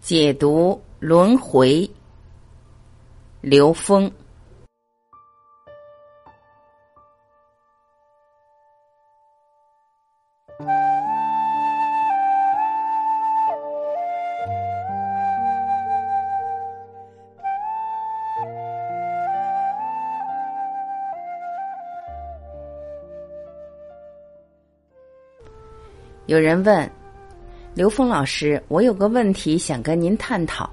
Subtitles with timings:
[0.00, 1.90] 解读轮回，
[3.40, 4.10] 刘峰。
[26.26, 26.95] 有人问。
[27.76, 30.68] 刘峰老师，我有个问题想跟您探讨。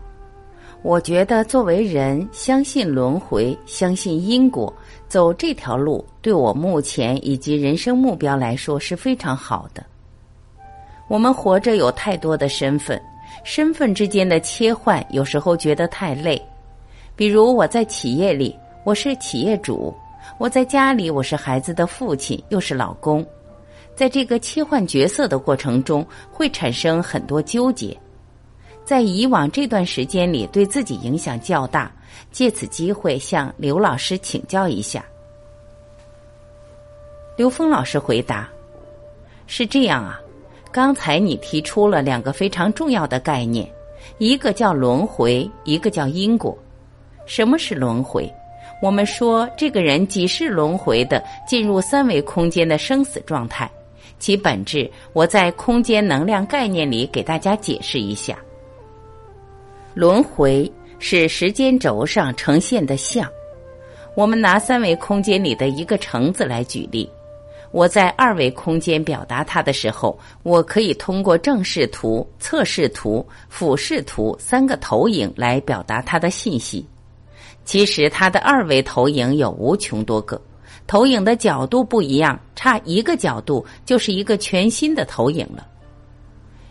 [0.81, 4.73] 我觉得作为人，相信轮回，相信因果，
[5.09, 9.83] 走这条路对我目前以及人生目标来说是非常好的。
[11.09, 12.97] 我们活着有太多的身份，
[13.43, 16.41] 身份之间的切换有时候觉得太累。
[17.17, 19.93] 比如我在企业里，我是企业主；
[20.37, 23.25] 我在家里，我是孩子的父亲，又是老公。
[23.95, 27.97] 在这个切换角色的过程中，会产生很多纠结。
[28.83, 31.91] 在以往这段时间里，对自己影响较大。
[32.31, 35.03] 借此机会向刘老师请教一下。
[37.35, 38.49] 刘峰老师回答
[39.47, 40.19] ：“是这样啊，
[40.71, 43.67] 刚才你提出了两个非常重要的概念，
[44.17, 46.57] 一个叫轮回，一个叫因果。
[47.25, 48.31] 什么是轮回？
[48.81, 53.69] 我们说这个人几世轮回的进入三维空间的生死状态。”
[54.23, 58.39] 其本质，我在空间能量概念里给大家解释一下。
[59.93, 63.29] 轮回是时间轴上呈现的像。
[64.15, 67.09] 我们拿三维空间里的一个橙子来举例。
[67.71, 76.85] 我在二维空间表达它的时候，我可以通过正视图、侧视图、俯视图三个投影来表达它的信息。
[77.65, 80.39] 其实它的二维投影有无穷多个。
[80.85, 85.67] 投影的角度不一样，差一个角度就是一个全新的投影了。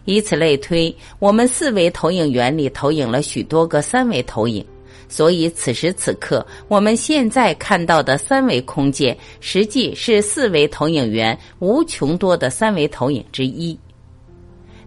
[0.05, 4.65] 以此类推，我们四维投影原理投影了许多个三维投影，
[5.09, 13.79] 所以此时此刻我们现在看到的三维空间，实际是四维投影源无穷多的三维投影之一。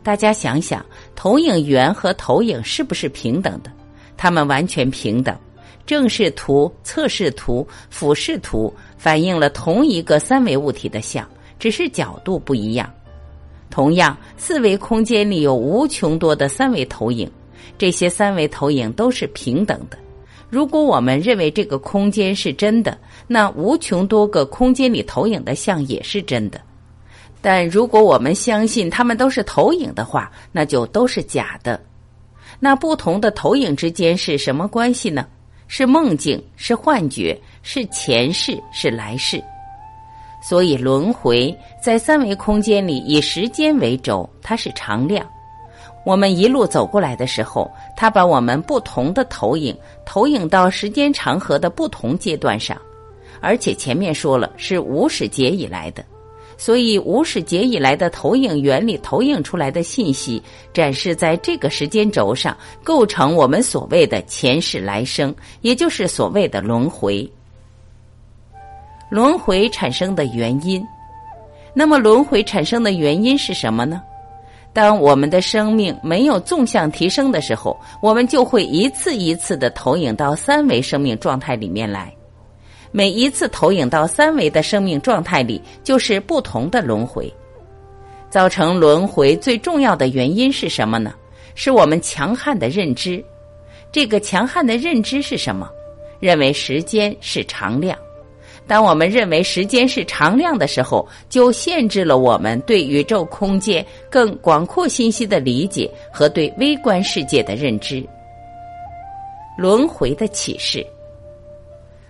[0.03, 3.71] 大家想想，投影源和投影是不是平等的？
[4.17, 5.35] 它们完全平等。
[5.85, 11.27] 正视图、侧视图、俯视图反映了同一个三维物体的像，
[11.59, 12.91] 只是角度不一样。
[13.69, 17.29] 同样，四维空间里有无穷多的三维投影，
[17.77, 19.97] 这些三维投影都是平等的。
[20.49, 22.97] 如果我们认为这个空间是真的，
[23.27, 26.61] 那无穷多个空间里投影的像也是真的。
[27.41, 31.79] 但如果我们相信它们都是投影的话，那就都是假的。
[32.59, 35.27] 那不同的投影之间是什么关系呢？
[35.67, 39.43] 是梦境，是幻觉，是前世，是来世。
[40.41, 45.25] 所以轮回在三维空间里以时间为轴，它是常量。
[46.05, 49.75] 我们一路走过来的时候，它把我们不同的投影
[50.05, 52.79] 投影到时间长河的不同阶段上，
[53.41, 56.05] 而且前面说了是无始劫以来的。
[56.57, 60.41] 所以，无始劫以来的投影原理投影出来的信息，
[60.73, 67.29] 展示在这个时间轴上，构成我们所谓的前世来生，也就是所谓的轮回。
[69.09, 70.85] 轮回产生的原因，
[71.73, 74.01] 那么轮回产生的原因是什么呢？
[74.73, 82.13] 当我们的生命没有纵向提升的时候，我们就会一次一次的投影到三维生命状态里面来。
[82.95, 87.29] 每一次投影到三维的生命状态里，就是不同的轮回。
[88.29, 91.13] 造成轮回最重要的原因是什么呢？
[91.55, 93.21] 是我们强悍的认知。
[93.91, 95.69] 这个强悍的认知是什么？
[96.21, 97.99] 认为时间是常量。
[98.65, 108.01] 当我们认为时间是常量的时候，就限制了我们对宇宙空间更广阔信息的理解和对微观世界的认知。
[109.57, 110.87] 轮回的启示。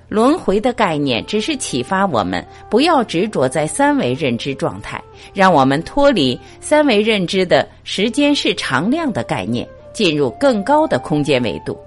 [0.07, 11.77] 轮回的概念只是启发我们不要执着在三维认知状态，让我们脱离三维认知的时间是常量的概念，进入更高的空间维度。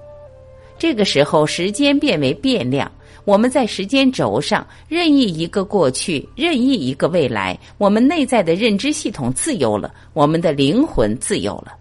[0.79, 2.91] 这个时候，时间变为变量，
[3.25, 11.78] 我们在时间轴上任意一个过去，任意一个未来，我们内在的认知系统自由了，我们的灵魂自由了。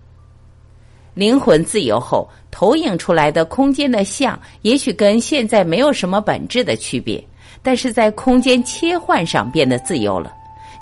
[1.17, 7.21] 灵魂自由后，投影出来的空间的像，也许跟现在没有什么本质的区别，
[7.63, 10.31] 但是在空间切换上变得自由了。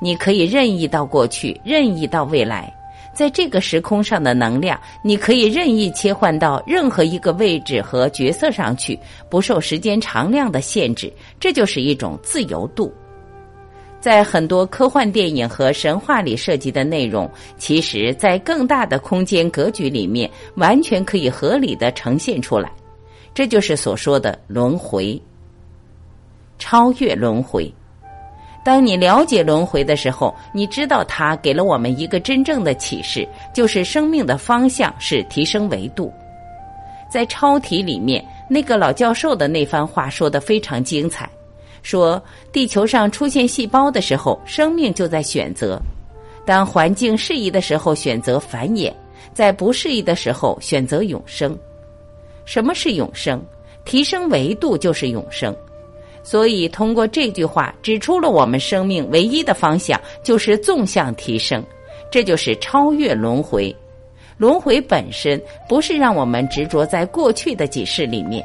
[0.01, 2.69] 你可以任意到过去，任意到未来，
[3.13, 8.99] 在这个时空上的能量，你可以任意切换到任何一个位置和角色上去，
[9.29, 11.09] 不受时间长量的限制。
[11.39, 12.93] 这就是一种自由度。
[14.05, 22.71] 在很多科幻电影和神话里涉及的内容，其实，在更大的空间格局里面，完全可以合理的呈现出来。
[23.33, 25.19] 这就是所说的轮回、
[26.59, 27.67] 超越轮回。
[28.63, 36.13] 当你了解轮回的时候，你知道它给了我们一个真正的启示，就是生命的方向是提升维度。
[37.09, 41.27] 在超体里面，那个老教授的那番话说的非常精彩。
[41.81, 45.77] 说，地球上出现细胞的时候，生命就在选择；
[46.45, 48.92] 当环境适宜的时候，选择繁衍；
[49.33, 51.57] 在不适宜的时候，选择永生。
[52.45, 53.42] 什么是永生？
[53.83, 55.56] 提升维度就是永生。
[56.24, 61.63] 所以，通过这句话指出了我们生命唯一的方向就是纵向提升，
[62.10, 63.75] 这就是超越轮回。
[64.38, 65.39] 轮回本身
[65.69, 68.44] 不是让我们执着在过去的几世里面。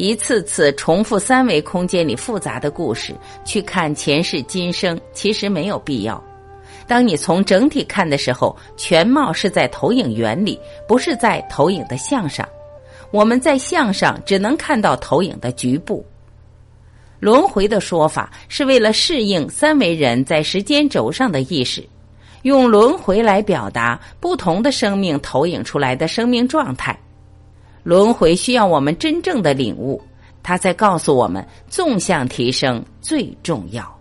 [0.00, 3.14] 一次次重复三维空间里复杂的故事，
[3.44, 6.22] 去看前世今生，其实没有必要。
[6.86, 10.58] 当你从整体看的时候，全貌是在投影原理，
[10.88, 12.48] 不是在投影的像上。
[13.10, 16.02] 我们在像上只能看到投影的局部。
[17.18, 21.86] 轮回的说法是为了适应三维人在时间轴上的意识，
[22.40, 26.98] 用轮回来表达不同的生命投影出来的生命状态。
[27.82, 30.00] 轮回需要我们真正的领悟，
[30.42, 33.96] 他在告诉我们，纵向提升最重要。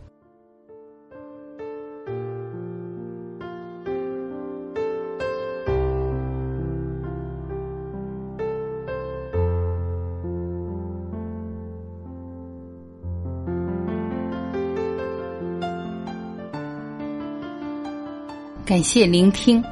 [18.66, 19.64] 感谢聆听，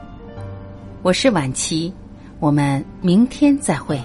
[1.04, 1.94] 我是晚琪。
[2.40, 4.00] 我们明天再会。